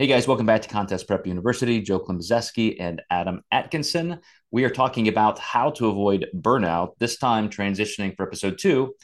[0.00, 1.82] Hey guys, welcome back to Contest Prep University.
[1.82, 4.20] Joe Klemczewski and Adam Atkinson.
[4.52, 8.94] We are talking about how to avoid burnout, this time transitioning for episode two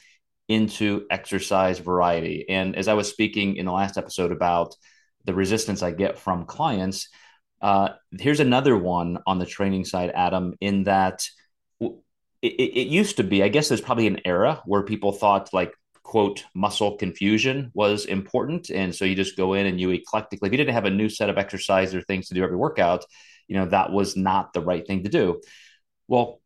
[0.47, 2.45] into exercise variety.
[2.47, 4.73] And as I was speaking in the last episode about
[5.25, 7.09] the resistance I get from clients,
[7.61, 11.27] uh, here's another one on the training side, Adam, in that
[11.81, 11.91] it,
[12.41, 15.73] it used to be, I guess there's probably an era where people thought like
[16.15, 18.69] quote muscle confusion was important.
[18.69, 21.09] And so you just go in and you eclectically if you didn't have a new
[21.09, 23.03] set of exercises or things to do every workout
[23.49, 25.41] you know that was not the right thing to do.
[26.07, 26.39] Well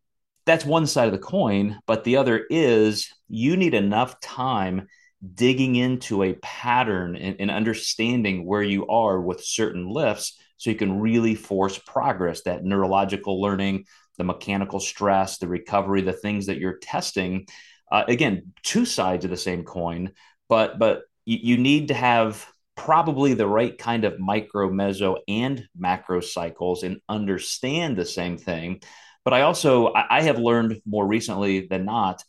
[0.47, 4.87] that's one side of the coin but the other is you need enough time
[5.35, 10.75] digging into a pattern and, and understanding where you are with certain lifts so you
[10.75, 12.41] can really force progress.
[12.41, 13.85] That neurological learning
[14.17, 17.47] the mechanical stress the recovery the things that you're testing
[17.91, 20.11] uh, again, two sides of the same coin,
[20.47, 22.45] but but you, you need to have
[22.75, 28.81] probably the right kind of micro, meso, and macro cycles and understand the same thing.
[29.25, 32.23] But I also I, I have learned more recently than not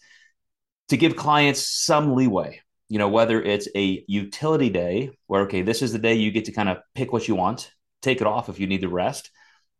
[0.88, 2.60] to give clients some leeway.
[2.88, 6.46] You know, whether it's a utility day where okay, this is the day you get
[6.46, 7.70] to kind of pick what you want,
[8.02, 9.30] take it off if you need to rest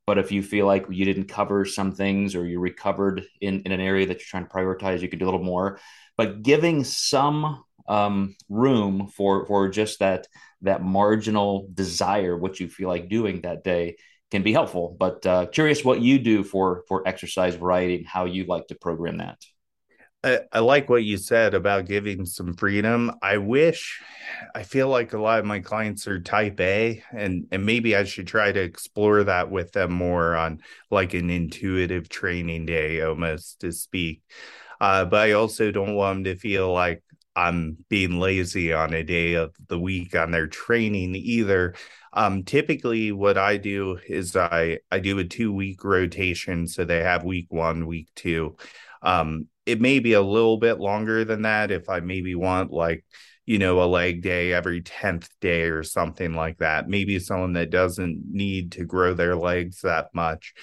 [0.07, 3.73] but if you feel like you didn't cover some things or you recovered in, in
[3.73, 5.79] an area that you're trying to prioritize, you could do a little more.
[6.17, 10.27] But giving some um, room for for just that
[10.63, 13.97] that marginal desire, what you feel like doing that day,
[14.31, 14.97] can be helpful.
[14.99, 18.75] But uh, curious what you do for for exercise variety and how you like to
[18.75, 19.39] program that.
[20.23, 23.11] I, I like what you said about giving some freedom.
[23.23, 24.03] I wish
[24.55, 28.05] I feel like a lot of my clients are type A and and maybe I
[28.05, 30.61] should try to explore that with them more on
[30.91, 34.23] like an intuitive training day almost to speak.
[34.81, 37.03] Uh, but I also don't want them to feel like
[37.35, 41.75] I'm being lazy on a day of the week on their training either.
[42.13, 47.03] Um, typically what I do is I I do a two week rotation so they
[47.03, 48.57] have week 1, week 2.
[49.03, 53.05] Um, it may be a little bit longer than that if I maybe want like,
[53.47, 56.89] you know, a leg day every 10th day or something like that.
[56.89, 60.55] Maybe someone that doesn't need to grow their legs that much.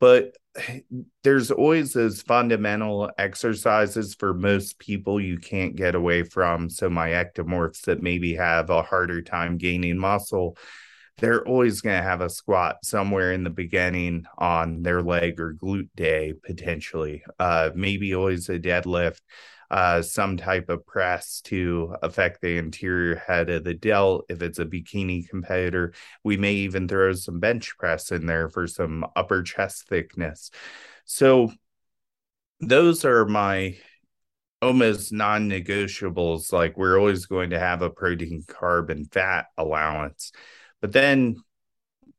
[0.00, 0.36] But
[1.24, 6.68] there's always those fundamental exercises for most people you can't get away from.
[6.68, 10.56] So, my ectomorphs that maybe have a harder time gaining muscle
[11.18, 15.54] they're always going to have a squat somewhere in the beginning on their leg or
[15.54, 19.20] glute day potentially uh, maybe always a deadlift
[19.70, 24.26] uh, some type of press to affect the anterior head of the delt.
[24.28, 28.66] If it's a bikini competitor we may even throw some bench press in there for
[28.66, 30.50] some upper chest thickness.
[31.04, 31.52] So
[32.60, 33.76] those are my
[34.60, 36.52] almost non-negotiables.
[36.52, 40.32] Like we're always going to have a protein carb and fat allowance
[40.82, 41.36] but then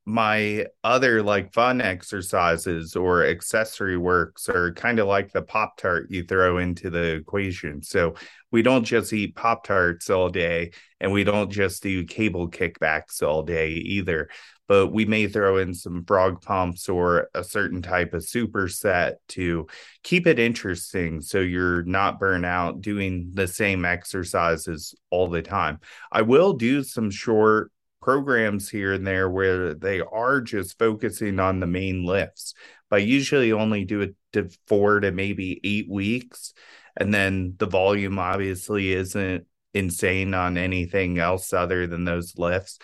[0.06, 6.08] my other like fun exercises or accessory works are kind of like the Pop Tart
[6.10, 7.82] you throw into the equation.
[7.82, 8.16] So
[8.52, 13.24] we don't just eat Pop Tarts all day and we don't just do cable kickbacks
[13.24, 14.30] all day either.
[14.68, 19.68] But we may throw in some frog pumps or a certain type of superset to
[20.04, 25.80] keep it interesting so you're not burnt out doing the same exercises all the time.
[26.12, 27.72] I will do some short
[28.04, 32.54] programs here and there where they are just focusing on the main lifts.
[32.90, 36.54] But I usually only do it to four to maybe eight weeks.
[36.98, 42.78] And then the volume obviously isn't insane on anything else other than those lifts.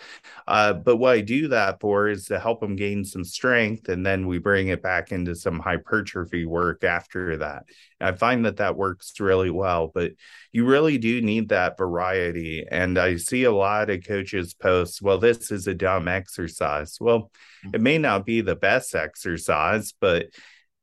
[0.46, 4.04] Uh, but what I do that for is to help them gain some strength, and
[4.04, 7.64] then we bring it back into some hypertrophy work after that.
[8.00, 10.12] I find that that works really well, but
[10.52, 12.66] you really do need that variety.
[12.68, 16.96] And I see a lot of coaches post, well, this is a dumb exercise.
[17.00, 17.30] Well,
[17.62, 17.82] it mm-hmm.
[17.82, 20.26] may not be the best exercise, but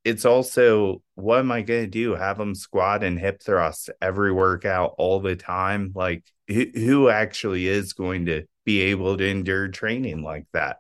[0.08, 2.16] it's also what am I going to do?
[2.16, 5.92] Have them squat and hip thrust every workout all the time?
[5.94, 10.78] Like, who, who actually is going to be able to endure training like that?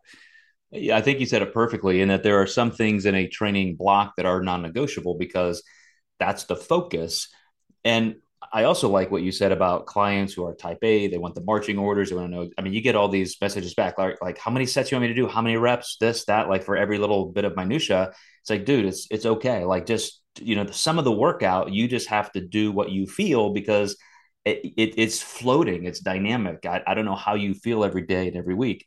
[0.71, 3.27] Yeah, I think you said it perfectly in that there are some things in a
[3.27, 5.61] training block that are non negotiable because
[6.19, 7.27] that's the focus.
[7.83, 8.15] And
[8.53, 11.07] I also like what you said about clients who are type A.
[11.07, 12.09] They want the marching orders.
[12.09, 12.49] They want to know.
[12.57, 15.03] I mean, you get all these messages back, like, like how many sets you want
[15.03, 18.11] me to do, how many reps, this, that, like for every little bit of minutia.
[18.41, 19.65] It's like, dude, it's it's okay.
[19.65, 23.07] Like just you know, some of the workout, you just have to do what you
[23.07, 23.97] feel because
[24.45, 26.65] it, it it's floating, it's dynamic.
[26.65, 28.85] I, I don't know how you feel every day and every week.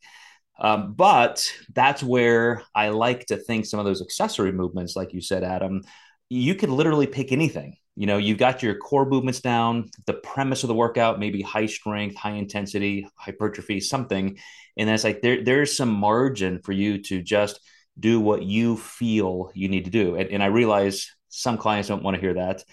[0.58, 1.44] Um, but
[1.74, 5.82] that's where I like to think some of those accessory movements, like you said, Adam,
[6.28, 10.62] you could literally pick anything you know you've got your core movements down the premise
[10.64, 14.38] of the workout maybe high strength high intensity hypertrophy something.
[14.76, 17.60] And then it's like there there's some margin for you to just
[17.98, 20.14] do what you feel you need to do.
[20.16, 22.64] And, and i realize some clients don't want to hear that.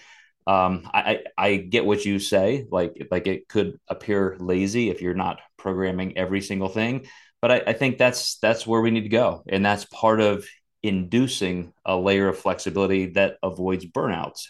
[0.46, 5.12] Um, I, I get what you say like like it could appear lazy if you're
[5.14, 7.06] not programming every single thing
[7.40, 9.42] but I, I think that's that's where we need to go.
[9.48, 10.46] And that's part of
[10.82, 14.46] inducing a layer of flexibility that avoids burnouts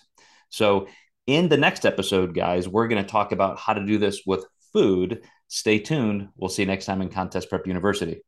[0.51, 0.89] so,
[1.27, 4.47] in the next episode, guys, we're going to talk about how to do this with
[4.73, 5.23] food.
[5.49, 6.29] Stay tuned.
[6.37, 8.23] We'll see you next time in Contest Prep University.